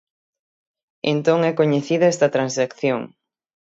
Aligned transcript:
Entón 1.13 1.39
é 1.49 1.51
coñecida 1.59 2.11
esta 2.13 2.33
transacción. 2.35 3.01